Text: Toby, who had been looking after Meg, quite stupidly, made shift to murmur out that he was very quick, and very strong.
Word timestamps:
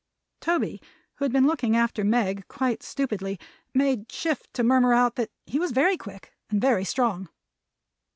Toby, 0.39 0.81
who 1.17 1.25
had 1.25 1.31
been 1.31 1.45
looking 1.45 1.77
after 1.77 2.03
Meg, 2.03 2.47
quite 2.47 2.81
stupidly, 2.81 3.39
made 3.71 4.11
shift 4.11 4.51
to 4.55 4.63
murmur 4.63 4.93
out 4.95 5.13
that 5.13 5.29
he 5.45 5.59
was 5.59 5.69
very 5.69 5.95
quick, 5.95 6.33
and 6.49 6.59
very 6.59 6.83
strong. 6.83 7.29